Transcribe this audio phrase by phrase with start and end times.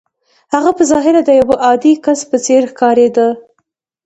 [0.53, 3.27] هغه په ظاهره د يوه عادي کس په څېر ښکارېده.